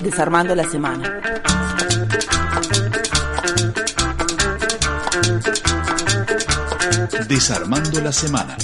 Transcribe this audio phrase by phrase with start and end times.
[0.00, 1.20] Desarmando la semana.
[7.28, 8.56] Desarmando la semana.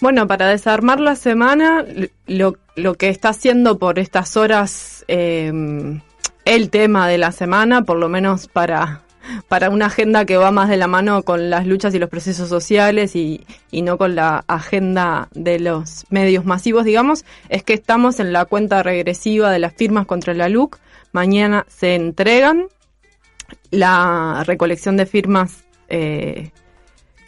[0.00, 1.84] Bueno, para desarmar la semana,
[2.26, 5.52] lo, lo que está haciendo por estas horas eh,
[6.44, 9.02] el tema de la semana, por lo menos para,
[9.48, 12.48] para una agenda que va más de la mano con las luchas y los procesos
[12.48, 18.20] sociales y, y no con la agenda de los medios masivos, digamos, es que estamos
[18.20, 20.78] en la cuenta regresiva de las firmas contra la LUC.
[21.12, 22.66] Mañana se entregan
[23.70, 25.64] la recolección de firmas.
[25.88, 26.50] Eh,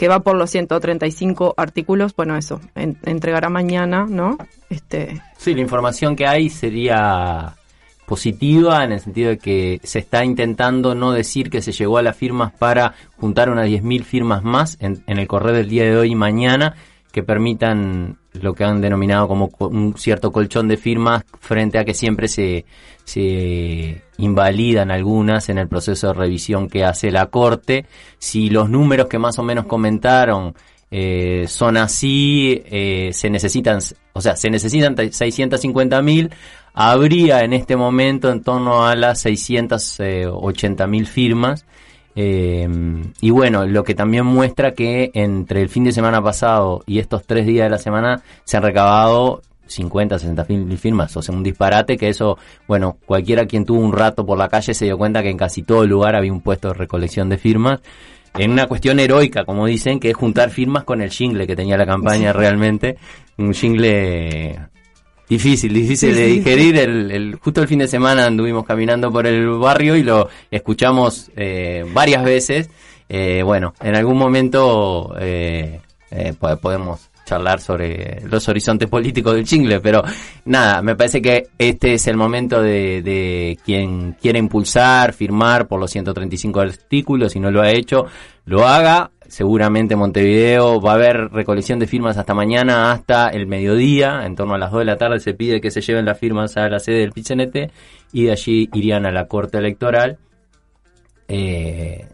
[0.01, 4.39] que va por los 135 artículos, bueno, eso, entregará mañana, ¿no?
[4.70, 5.20] Este...
[5.37, 7.55] Sí, la información que hay sería
[8.10, 12.02] positiva en el sentido de que se está intentando no decir que se llegó a
[12.02, 15.96] las firmas para juntar unas 10.000 firmas más en, en el correo del día de
[15.96, 16.74] hoy y mañana
[17.12, 21.94] que permitan lo que han denominado como un cierto colchón de firmas frente a que
[21.94, 22.64] siempre se,
[23.05, 27.86] se invalidan algunas en el proceso de revisión que hace la Corte.
[28.19, 30.56] Si los números que más o menos comentaron
[30.91, 33.78] eh, son así, eh, se necesitan,
[34.12, 36.30] o sea, se necesitan 650 mil,
[36.74, 41.66] habría en este momento en torno a las 680 mil firmas.
[42.16, 42.68] Eh,
[43.20, 47.24] y bueno, lo que también muestra que entre el fin de semana pasado y estos
[47.24, 51.42] tres días de la semana se han recabado 50, 60 mil firmas, o sea, un
[51.42, 55.22] disparate que eso, bueno, cualquiera quien tuvo un rato por la calle se dio cuenta
[55.22, 57.80] que en casi todo lugar había un puesto de recolección de firmas,
[58.34, 61.77] en una cuestión heroica, como dicen, que es juntar firmas con el jingle que tenía
[61.77, 62.97] la campaña realmente,
[63.36, 64.59] un jingle
[65.28, 66.77] difícil, difícil de digerir.
[66.77, 71.31] El, el, justo el fin de semana anduvimos caminando por el barrio y lo escuchamos
[71.36, 72.70] eh, varias veces.
[73.08, 79.81] Eh, bueno, en algún momento eh, eh podemos charlar sobre los horizontes políticos del chingle,
[79.81, 80.03] pero
[80.47, 85.92] nada, me parece que este es el momento de, quien quiera impulsar, firmar por los
[85.92, 88.07] 135 artículos, si no lo ha hecho,
[88.46, 89.13] lo haga.
[89.29, 94.55] Seguramente Montevideo va a haber recolección de firmas hasta mañana, hasta el mediodía, en torno
[94.55, 96.80] a las 2 de la tarde se pide que se lleven las firmas a la
[96.80, 97.70] sede del PCNT
[98.12, 100.18] y de allí irían a la Corte Electoral.
[101.29, 102.08] Eh,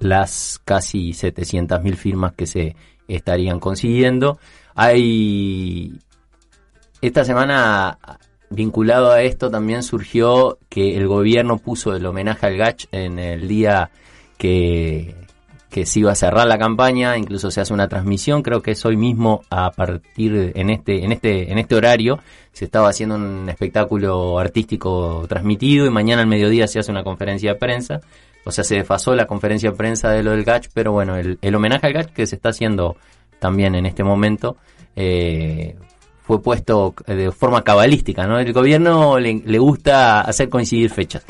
[0.00, 2.74] las casi 700.000 firmas que se
[3.08, 4.38] estarían consiguiendo.
[4.74, 5.98] Hay
[7.00, 7.98] esta semana
[8.50, 13.48] vinculado a esto también surgió que el gobierno puso el homenaje al GACH en el
[13.48, 13.90] día
[14.38, 15.14] que,
[15.74, 18.84] que se iba a cerrar la campaña, incluso se hace una transmisión, creo que es
[18.84, 22.20] hoy mismo a partir en este en este en este horario
[22.52, 27.54] se estaba haciendo un espectáculo artístico transmitido y mañana al mediodía se hace una conferencia
[27.54, 28.00] de prensa
[28.44, 31.54] o sea, se desfasó la conferencia de prensa de lo del GACH, pero bueno, el,
[31.54, 32.96] homenaje al GACH que se está haciendo
[33.40, 34.58] también en este momento
[34.94, 35.74] eh,
[36.22, 38.38] fue puesto de forma cabalística, ¿no?
[38.38, 41.24] El gobierno le, gusta hacer coincidir fechas.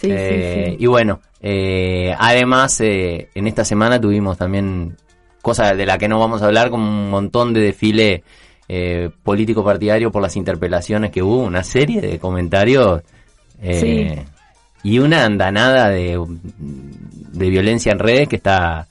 [0.00, 0.76] Sí, eh, sí.
[0.80, 4.96] Y bueno, eh, además en esta semana tuvimos también
[5.42, 8.22] cosas de la que no vamos a hablar, como un montón de desfile
[9.24, 13.02] político partidario por las interpelaciones que hubo, una serie de comentarios.
[13.60, 14.06] Sí
[14.82, 16.22] y una andanada de,
[16.58, 18.86] de violencia en redes que está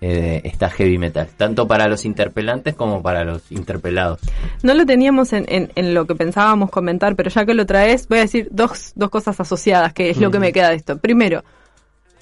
[0.00, 4.20] eh, está heavy metal, tanto para los interpelantes como para los interpelados.
[4.62, 8.06] No lo teníamos en, en, en, lo que pensábamos comentar, pero ya que lo traes,
[8.08, 10.98] voy a decir dos, dos cosas asociadas, que es lo que me queda de esto.
[10.98, 11.42] Primero,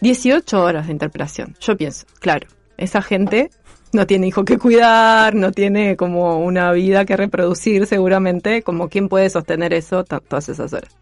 [0.01, 1.57] 18 horas de interpelación.
[1.61, 2.47] Yo pienso, claro,
[2.77, 3.51] esa gente
[3.93, 9.09] no tiene hijo que cuidar, no tiene como una vida que reproducir seguramente, como quién
[9.09, 10.95] puede sostener eso todas esas horas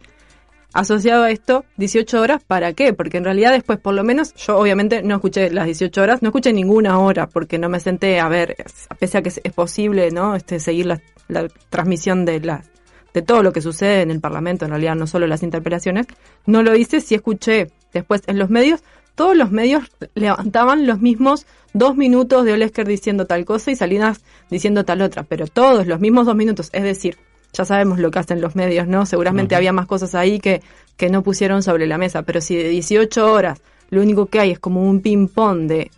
[0.72, 2.92] asociado a esto, 18 horas, ¿para qué?
[2.92, 6.28] Porque en realidad después, por lo menos, yo obviamente no escuché las 18 horas, no
[6.28, 8.56] escuché ninguna hora, porque no me senté a ver,
[8.98, 10.36] pese a que es, posible, ¿no?
[10.36, 12.70] Este, seguir la, la transmisión de las
[13.12, 16.06] de todo lo que sucede en el Parlamento, en realidad no solo las interpelaciones,
[16.46, 21.46] no lo hice, sí escuché después en los medios, todos los medios levantaban los mismos
[21.72, 26.00] dos minutos de Olesker diciendo tal cosa y Salinas diciendo tal otra, pero todos los
[26.00, 27.18] mismos dos minutos, es decir,
[27.52, 29.06] ya sabemos lo que hacen los medios, ¿no?
[29.06, 30.62] Seguramente había más cosas ahí que,
[30.96, 33.60] que no pusieron sobre la mesa, pero si de 18 horas
[33.90, 35.90] lo único que hay es como un ping-pong de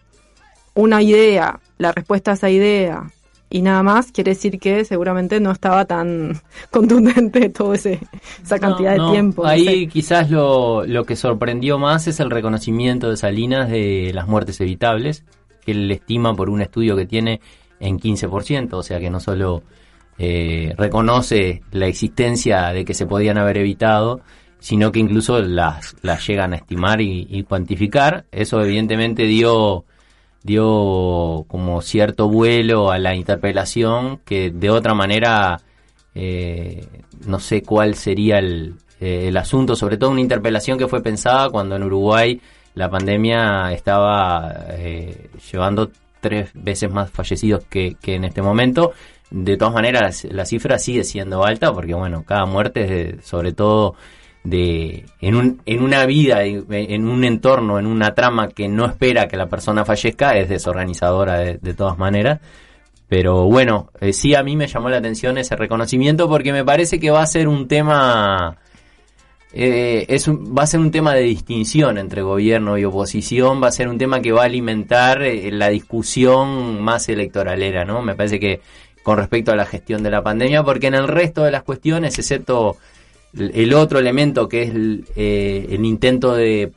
[0.75, 3.13] una idea, la respuesta a esa idea
[3.53, 6.41] y nada más, quiere decir que seguramente no estaba tan
[6.71, 8.01] contundente todo ese
[8.43, 9.45] esa cantidad de tiempo.
[9.45, 14.59] Ahí quizás lo, lo que sorprendió más es el reconocimiento de Salinas de las muertes
[14.63, 15.25] evitables,
[15.67, 17.43] que él estima por un estudio que tiene
[17.79, 19.63] en 15%, o sea que no solo
[20.19, 24.21] eh, reconoce la existencia de que se podían haber evitado,
[24.59, 28.27] sino que incluso las, llegan a estimar y, cuantificar.
[28.31, 29.85] Eso evidentemente dio
[30.45, 35.61] dio como cierto vuelo a la interpelación que de otra manera
[36.17, 36.85] eh,
[37.27, 41.51] no sé cuál sería el, eh, el asunto, sobre todo una interpelación que fue pensada
[41.51, 42.41] cuando en Uruguay
[42.75, 48.93] la pandemia estaba eh, llevando tres veces más fallecidos que, que, en este momento.
[49.35, 53.95] De todas maneras, la cifra sigue siendo alta porque, bueno, cada muerte, es sobre todo
[54.45, 59.29] de en, un, en una vida, en un entorno, en una trama que no espera
[59.29, 62.41] que la persona fallezca, es desorganizadora de, de todas maneras.
[63.09, 67.01] Pero bueno, eh, sí a mí me llamó la atención ese reconocimiento porque me parece
[67.01, 68.59] que va a ser un tema...
[69.55, 73.73] Eh, es va a ser un tema de distinción entre gobierno y oposición, va a
[73.73, 78.01] ser un tema que va a alimentar eh, la discusión más electoralera, ¿no?
[78.01, 78.63] Me parece que
[79.03, 82.19] con respecto a la gestión de la pandemia, porque en el resto de las cuestiones,
[82.19, 82.77] excepto
[83.35, 86.73] el otro elemento que es el, eh, intento de,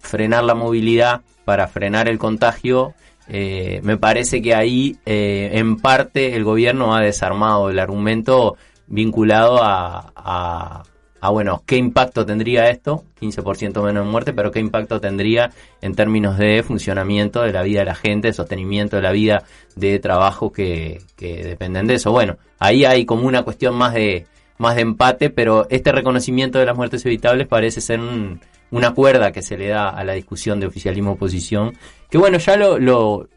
[0.00, 2.94] frenar la movilidad para frenar el contagio,
[3.28, 8.56] eh, me parece que ahí eh, en parte el gobierno ha desarmado el argumento
[8.88, 10.82] vinculado a,
[11.22, 15.94] a, bueno, qué impacto tendría esto, 15% menos en muerte, pero qué impacto tendría en
[15.94, 19.44] términos de funcionamiento de la vida de la gente, de sostenimiento de la vida
[19.76, 22.10] de trabajo que, que dependen de eso.
[22.10, 24.26] Bueno, ahí hay como una cuestión más de
[24.58, 28.40] más de empate, pero este reconocimiento de las muertes evitables parece ser un,
[28.72, 31.74] una cuerda que se le da a la discusión de oficialismo oposición,
[32.10, 33.28] que bueno, ya lo, lo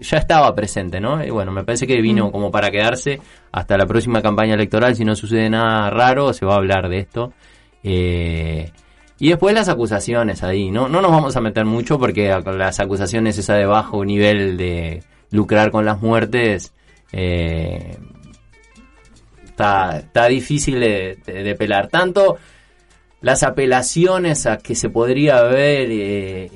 [0.00, 1.24] ya estaba presente, ¿no?
[1.24, 2.30] Y bueno, me parece que vino mm.
[2.30, 3.20] como para quedarse
[3.50, 6.98] hasta la próxima campaña electoral, si no sucede nada raro, se va a hablar de
[6.98, 7.32] esto.
[7.82, 8.70] Eh,
[9.18, 10.88] y después las acusaciones ahí, ¿no?
[10.88, 15.70] No nos vamos a meter mucho porque las acusaciones esa de bajo nivel de lucrar
[15.70, 16.74] con las muertes,
[17.12, 17.96] eh,
[19.44, 21.88] está, está difícil de, de, de, pelar.
[21.88, 22.36] Tanto
[23.24, 26.50] las apelaciones a que se podría haber eh,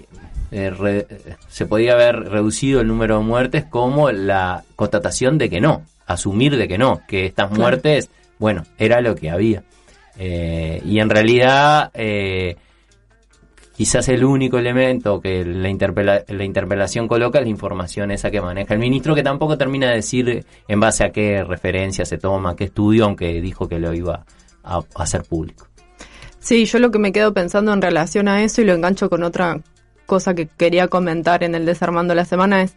[0.50, 1.06] eh, re,
[1.48, 6.58] se podría haber reducido el número de muertes como la constatación de que no, asumir
[6.58, 7.62] de que no, que estas claro.
[7.62, 9.62] muertes, bueno, era lo que había.
[10.18, 12.56] Eh, y en realidad eh,
[13.74, 18.42] quizás el único elemento que la, interpela, la interpelación coloca es la información esa que
[18.42, 22.54] maneja el ministro, que tampoco termina de decir en base a qué referencia se toma,
[22.56, 24.26] qué estudio, aunque dijo que lo iba
[24.62, 25.67] a, a hacer público.
[26.48, 29.22] Sí, yo lo que me quedo pensando en relación a eso y lo engancho con
[29.22, 29.60] otra
[30.06, 32.72] cosa que quería comentar en el Desarmando la Semana es,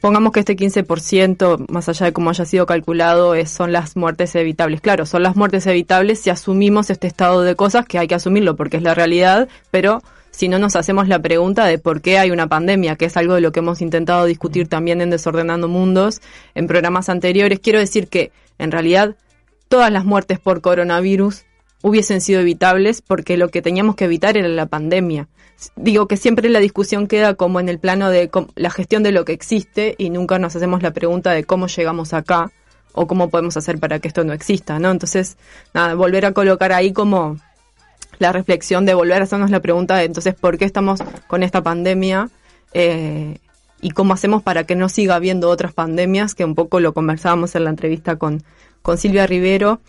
[0.00, 4.36] pongamos que este 15%, más allá de cómo haya sido calculado, es, son las muertes
[4.36, 4.80] evitables.
[4.80, 8.54] Claro, son las muertes evitables si asumimos este estado de cosas, que hay que asumirlo
[8.54, 10.00] porque es la realidad, pero
[10.30, 13.34] si no nos hacemos la pregunta de por qué hay una pandemia, que es algo
[13.34, 16.20] de lo que hemos intentado discutir también en Desordenando Mundos
[16.54, 19.16] en programas anteriores, quiero decir que en realidad
[19.66, 21.46] todas las muertes por coronavirus
[21.84, 25.28] hubiesen sido evitables porque lo que teníamos que evitar era la pandemia.
[25.76, 29.26] Digo que siempre la discusión queda como en el plano de la gestión de lo
[29.26, 32.50] que existe y nunca nos hacemos la pregunta de cómo llegamos acá
[32.94, 34.90] o cómo podemos hacer para que esto no exista, ¿no?
[34.90, 35.36] Entonces,
[35.74, 37.36] nada, volver a colocar ahí como
[38.18, 41.62] la reflexión de volver a hacernos la pregunta de entonces por qué estamos con esta
[41.62, 42.30] pandemia
[42.72, 43.40] eh,
[43.82, 47.54] y cómo hacemos para que no siga habiendo otras pandemias, que un poco lo conversábamos
[47.56, 48.42] en la entrevista con,
[48.80, 49.80] con Silvia Rivero.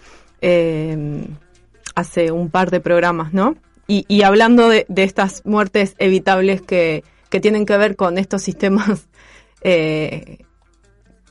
[0.42, 1.26] Eh,
[1.96, 3.56] hace un par de programas, ¿no?
[3.88, 8.42] Y, y hablando de, de, estas muertes evitables que, que, tienen que ver con estos
[8.42, 9.08] sistemas
[9.62, 10.40] eh,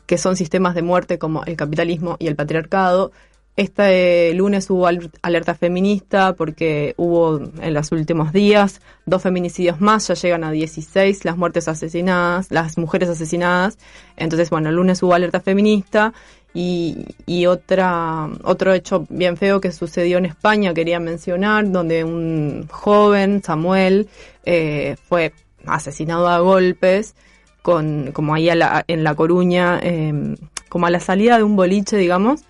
[0.06, 3.12] que son sistemas de muerte como el capitalismo y el patriarcado,
[3.56, 4.88] este lunes hubo
[5.22, 11.24] alerta feminista porque hubo en los últimos días dos feminicidios más, ya llegan a 16
[11.24, 13.78] las muertes asesinadas, las mujeres asesinadas.
[14.16, 16.12] Entonces, bueno, el lunes hubo alerta feminista
[16.54, 22.68] y, y otra, otro hecho bien feo que sucedió en España, quería mencionar, donde un
[22.70, 24.08] joven, Samuel,
[24.44, 25.32] eh, fue
[25.66, 27.16] asesinado a golpes,
[27.60, 30.36] con, como ahí la, en La Coruña, eh,
[30.68, 32.42] como a la salida de un boliche, digamos,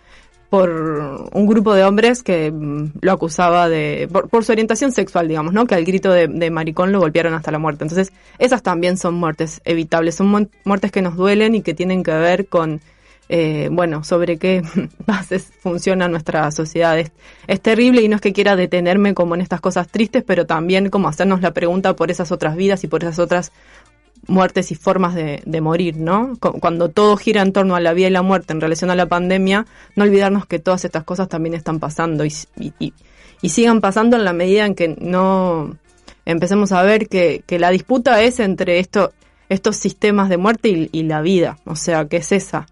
[0.50, 0.70] por
[1.32, 5.54] un grupo de hombres que mm, lo acusaba de, por, por, su orientación sexual, digamos,
[5.54, 5.66] ¿no?
[5.66, 7.84] Que al grito de, de, maricón lo golpearon hasta la muerte.
[7.84, 12.12] Entonces, esas también son muertes evitables, son muertes que nos duelen y que tienen que
[12.12, 12.80] ver con
[13.28, 14.62] eh, bueno, sobre qué
[15.06, 16.98] bases funciona nuestra sociedad.
[16.98, 20.90] Es, terrible y no es que quiera detenerme como en estas cosas tristes, pero también
[20.90, 23.52] como hacernos la pregunta por esas otras vidas y por esas otras
[24.26, 26.36] muertes y formas de, morir, ¿no?
[26.38, 29.06] Cuando todo gira en torno a la vida y la muerte en relación a la
[29.06, 29.66] pandemia,
[29.96, 32.30] no olvidarnos que todas estas cosas también están pasando y,
[33.42, 35.76] sigan pasando en la medida en que no
[36.24, 39.12] empecemos a ver que, que la disputa es entre esto,
[39.50, 42.66] estos sistemas de muerte y, y la vida, o sea, que es esa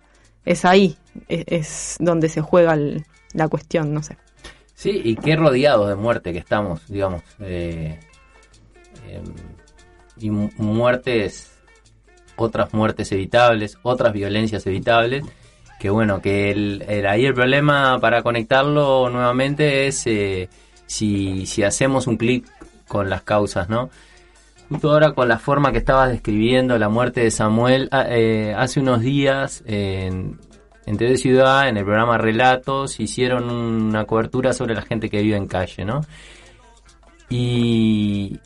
[0.45, 0.97] es ahí,
[1.29, 4.17] es, es donde se juega el, la cuestión, no sé.
[4.75, 7.23] Sí, y qué rodeados de muerte que estamos, digamos.
[7.41, 8.01] Eh,
[9.07, 9.23] eh,
[10.19, 11.53] y muertes
[12.37, 15.25] otras muertes evitables, otras violencias evitables,
[15.79, 20.49] que bueno, que el, ahí el problema para conectarlo nuevamente es eh,
[20.87, 22.47] si, si hacemos un clic
[22.89, 23.91] con las causas, ¿no?
[24.83, 29.01] Ahora con la forma que estabas describiendo la muerte de Samuel, ah, eh, hace unos
[29.01, 30.39] días en,
[30.87, 35.37] en TV Ciudad, en el programa Relatos, hicieron una cobertura sobre la gente que vive
[35.37, 36.01] en calle, ¿no?
[37.29, 38.39] Y,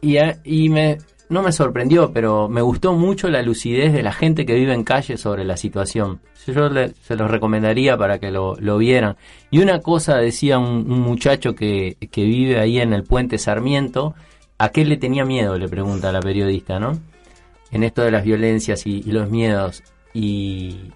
[0.00, 0.98] y, me,
[1.28, 4.84] no me sorprendió, pero me gustó mucho la lucidez de la gente que vive en
[4.84, 6.20] calle sobre la situación.
[6.46, 6.68] Yo
[7.02, 9.16] se los recomendaría para que lo, vieran.
[9.50, 14.14] Y una cosa decía un, muchacho que, que, vive ahí en el puente Sarmiento,
[14.58, 15.58] ¿a qué le tenía miedo?
[15.58, 16.98] Le pregunta la periodista, ¿no?
[17.70, 19.82] En esto de las violencias y, los miedos.
[20.14, 20.92] Y,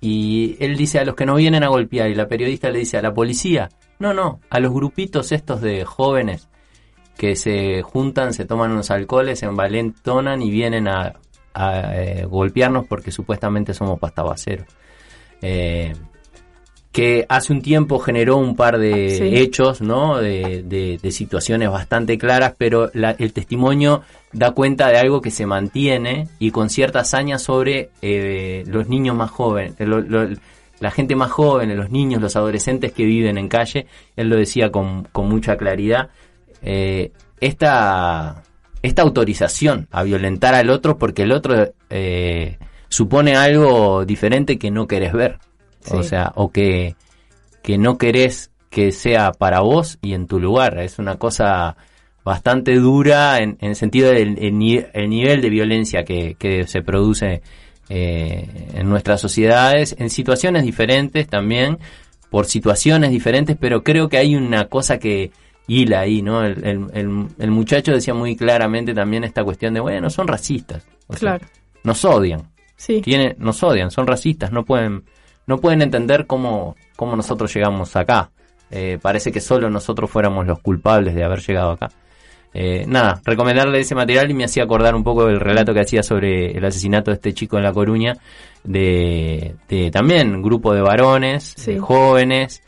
[0.00, 2.98] y él dice a los que no vienen a golpear y la periodista le dice
[2.98, 6.48] a la policía, no, no, a los grupitos estos de jóvenes
[7.16, 11.14] que se juntan, se toman unos alcoholes, se envalentonan y vienen a,
[11.54, 14.66] eh, golpearnos porque supuestamente somos pastabaceros.
[15.40, 15.92] Eh,
[16.92, 20.18] que hace un tiempo generó un par de hechos, ¿no?
[20.18, 26.50] De, situaciones bastante claras, pero el testimonio da cuenta de algo que se mantiene y
[26.50, 29.74] con cierta hazaña sobre eh, los niños más jóvenes,
[30.80, 33.86] la gente más joven, los niños, los adolescentes que viven en calle.
[34.16, 36.10] Él lo decía con, mucha claridad.
[36.60, 38.42] Eh, esta,
[38.82, 42.58] esta autorización a violentar al otro porque el otro eh,
[42.88, 45.38] supone algo diferente que no querés ver.
[45.90, 46.94] O sea, o que,
[47.62, 50.78] que no querés que sea para vos y en tu lugar.
[50.78, 51.76] Es una cosa
[52.24, 57.42] bastante dura en, el sentido del el, nivel de violencia que, que se produce
[57.88, 61.78] eh, en nuestras sociedades, en situaciones diferentes también,
[62.30, 65.32] por situaciones diferentes, pero creo que hay una cosa que
[65.66, 66.42] hila ahí, ¿no?
[66.42, 70.86] El, el, el muchacho decía muy claramente también esta cuestión de, bueno, son racistas.
[71.08, 71.44] claro.
[71.84, 72.50] nos odian.
[72.76, 73.00] Sí.
[73.00, 75.04] Tiene, nos odian, son racistas, no pueden
[75.46, 78.30] no pueden entender cómo, cómo nosotros llegamos acá.
[78.70, 81.90] Eh, parece que solo nosotros fuéramos los culpables de haber llegado acá.
[82.54, 86.02] Eh, nada, recomendarle ese material y me hacía acordar un poco del relato que hacía
[86.02, 88.14] sobre el asesinato de este chico en La Coruña,
[88.62, 92.62] de, de también grupo de varones, jóvenes.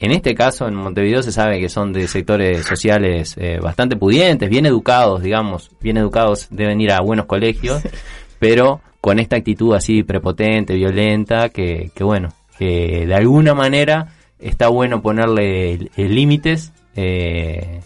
[0.00, 4.48] En este caso, en Montevideo se sabe que son de sectores sociales eh, bastante pudientes,
[4.48, 7.82] bien educados, digamos, bien educados, deben ir a buenos colegios,
[8.38, 14.68] pero con esta actitud así prepotente, violenta, que, que bueno, que de alguna manera está
[14.68, 17.80] bueno ponerle límites eh,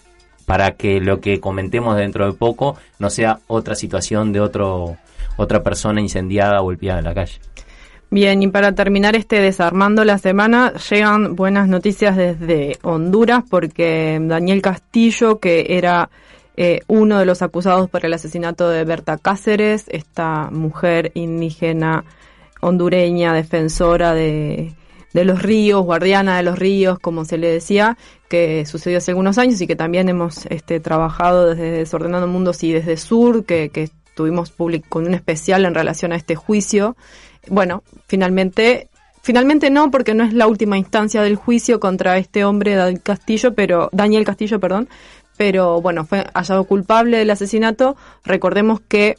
[0.47, 4.97] para que lo que comentemos dentro de poco no sea otra situación de otro
[5.37, 7.39] otra persona incendiada o golpeada en la calle.
[8.11, 14.61] Bien, y para terminar este desarmando la semana, llegan buenas noticias desde Honduras porque Daniel
[14.61, 16.11] Castillo, que era
[16.57, 22.05] eh, uno de los acusados por el asesinato de Berta Cáceres, esta mujer indígena
[22.61, 24.75] hondureña, defensora de,
[25.15, 27.97] los ríos, guardiana de los ríos, como se le decía,
[28.29, 32.73] que sucedió hace algunos años y que también hemos este, trabajado desde Desordenando Mundos y
[32.73, 34.53] desde Sur, que, que estuvimos
[34.89, 36.97] con un especial en relación a este juicio.
[37.49, 38.89] Bueno, finalmente
[39.25, 43.55] Finalmente no, porque no es la última instancia del juicio contra este hombre Daniel Castillo,
[43.55, 44.89] pero Daniel Castillo, perdón,
[45.43, 47.97] pero bueno, fue hallado culpable del asesinato.
[48.25, 49.17] Recordemos que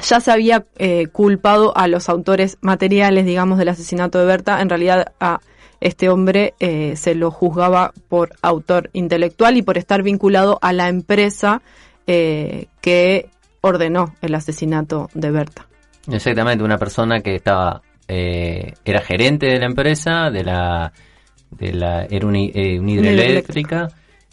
[0.00, 4.60] ya se había eh, culpado a los autores materiales, digamos, del asesinato de Berta.
[4.60, 5.40] En realidad a
[5.80, 10.88] este hombre eh, se lo juzgaba por autor intelectual y por estar vinculado a la
[10.88, 11.62] empresa
[12.06, 13.28] eh, que
[13.60, 15.66] ordenó el asesinato de Berta.
[16.12, 20.92] Exactamente, una persona que estaba era gerente de la empresa, de la,
[21.50, 23.88] de la era una, hidroeléctrica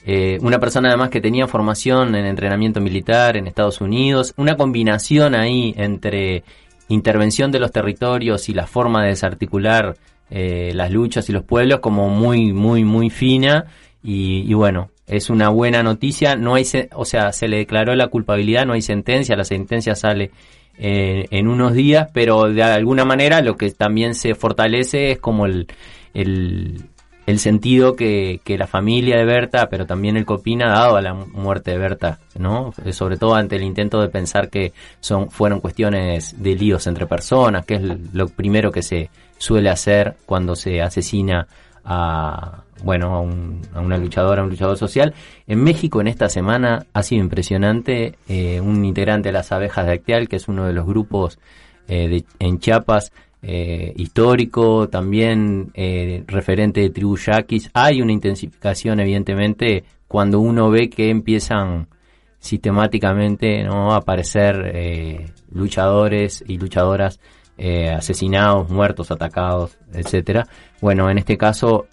[0.05, 5.35] eh, una persona además que tenía formación en entrenamiento militar en Estados Unidos, una combinación
[5.35, 6.43] ahí entre
[6.87, 9.95] intervención de los territorios y la forma de desarticular
[10.29, 13.65] eh, las luchas y los pueblos como muy, muy, muy fina.
[14.03, 16.65] Y, bueno, es una buena noticia, no hay,
[16.95, 20.31] o sea, se le declaró la culpabilidad, no hay sentencia, la sentencia sale
[20.79, 25.45] eh, en unos días, pero de alguna manera lo que también se fortalece es como
[25.45, 25.67] el,
[26.15, 26.81] el
[27.25, 31.01] el sentido que, que, la familia de Berta, pero también el Copina ha dado a
[31.01, 32.73] la muerte de Berta, ¿no?
[32.91, 37.65] Sobre todo ante el intento de pensar que son, fueron cuestiones de líos entre personas,
[37.65, 37.81] que es
[38.13, 41.47] lo primero que se suele hacer cuando se asesina
[41.83, 45.13] a, bueno, a, un, a una luchadora, a un luchador social.
[45.47, 49.93] En México en esta semana ha sido impresionante, eh, un integrante de las abejas de
[49.93, 51.39] Acteal, que es uno de los grupos
[51.87, 53.11] eh, de, en Chiapas,
[53.41, 57.69] eh, histórico, también eh, referente de tribu yaquis.
[57.73, 61.87] Hay una intensificación, evidentemente, cuando uno ve que empiezan
[62.39, 67.19] sistemáticamente no aparecer eh, luchadores y luchadoras
[67.57, 70.47] eh, asesinados, muertos, atacados, etcétera.
[70.81, 71.85] Bueno, en este caso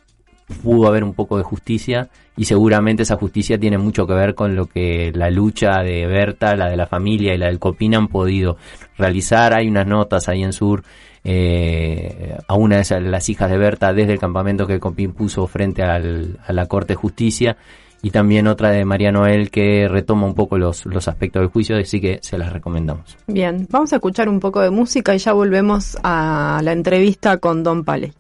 [0.63, 4.57] pudo haber un poco de justicia y seguramente esa justicia tiene mucho que ver con
[4.57, 8.09] lo que la lucha de Berta, la de la familia y la del Copín han
[8.09, 8.57] podido
[8.97, 9.53] realizar.
[9.53, 10.85] Hay unas notas ahí en Sur
[11.31, 15.83] eh, a una de las hijas de Berta desde el campamento que Copín puso frente
[15.83, 17.59] al, a la Corte de Justicia
[18.01, 21.77] y también otra de María Noel que retoma un poco los, los aspectos del juicio,
[21.77, 23.19] así que se las recomendamos.
[23.27, 27.63] Bien, vamos a escuchar un poco de música y ya volvemos a la entrevista con
[27.63, 28.15] Don Paley.